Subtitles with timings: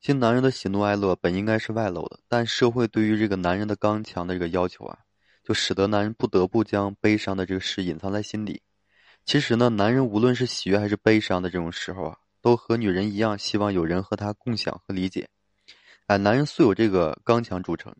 [0.00, 4.98] 其实男人的喜怒哀乐本应该是外露的，但社会对于这个男人的刚强的这个要求啊，
[5.42, 8.62] 就使得男人不得不将悲伤的这个事隐藏在心底。
[9.24, 15.28] 其实呢，男人无论是喜悦还是悲伤的这种时候啊，都和女人一样，希望有人和他共享和理解。
[16.06, 17.92] 哎，男人素有这个刚强著称，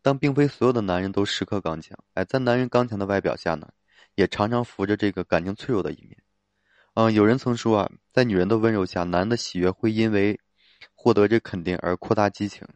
[0.00, 1.96] 但并非所有的男人都时刻刚强。
[2.14, 3.68] 哎，在男人刚强的外表下呢，
[4.14, 6.16] 也常常浮着这个感情脆弱的一面。
[6.94, 10.40] 嗯，有人曾说啊，在女人的温柔下，男人的喜悦会因为。
[11.04, 12.66] 获得这肯定而扩大激情，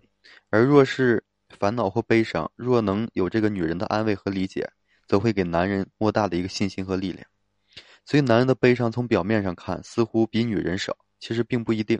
[0.50, 4.70] 而若是烦恼或悲伤，若能有这个女人的安慰和理解，
[5.06, 7.26] 则会给男人莫大的一个信心和力量。
[8.04, 11.98] 所以，男人的悲伤从表面上看似乎比女人少，其实并不一定。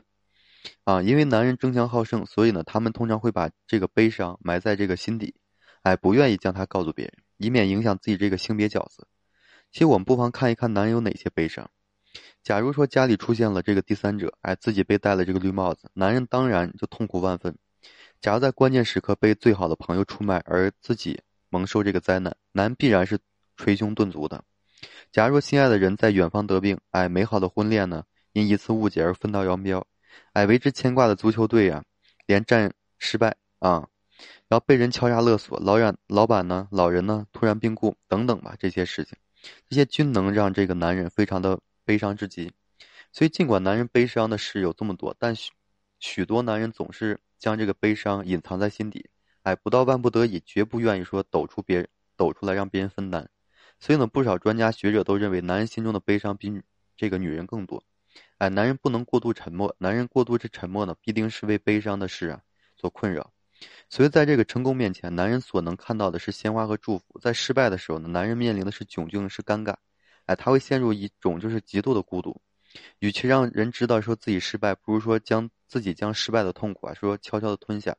[0.83, 5.33] 啊，因为男人争强好胜，所以呢，他们通常会把这个悲伤埋在这个心底，
[5.81, 9.07] 哎，不愿意将它告诉别人，以免影响自己这个性别角色。
[9.71, 11.71] 其实，我们不妨看一看男人有哪些悲伤。
[12.49, 17.55] 假如说家里出现了这个第三者，哎，自己被戴了这个绿帽子，男人当然就痛苦万分。
[18.21, 23.19] 假如在关键时刻被最好的朋友出卖，而自己蒙受这个灾难，男必然是
[23.55, 24.43] 捶胸顿足的。
[25.11, 29.85] 假如心爱的人在远方得病，哎，美好的婚恋呢，因一次误解而分道扬镳，
[30.33, 31.83] 哎，为之牵挂的足球队啊，
[32.25, 33.87] 连战失败啊，
[34.47, 39.15] 然后被人敲诈勒索，老远老板呢，老人呢突然病故等等吧，这些事情，
[39.69, 41.59] 这些均能让这个男人非常的。
[41.89, 42.51] 悲伤至极，
[43.11, 45.51] 所以尽管男人悲伤的事有这么多，但许
[45.97, 49.09] 许多男人总是将这个悲伤隐藏在心底，
[49.41, 53.27] 哎，不到万不得已，绝不愿意说抖出别人抖出来让别人分担。
[53.79, 56.61] 所以呢，不少专家学者都认为，男人心中的悲伤比
[56.95, 57.83] 这个女人更多。
[58.37, 62.39] 哎，男人不能过度沉默，男人过度之沉默呢，必定是为悲伤的事啊
[62.77, 63.33] 所困扰。
[63.89, 69.73] 所以在这个成功面前，男人所能看到的是鲜花和祝福；在失败的时候呢，男人面临的是窘境，是尴尬。
[70.29, 72.39] 哎，他会陷入一种就是极度的孤独，
[72.99, 77.95] 与其让人知道说自己失败，不如说将自己将失败的痛苦啊说悄悄的吞下，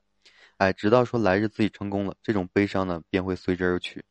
[0.57, 4.05] 哎，直到说来日自己成功了，这种悲伤呢便会随之而去。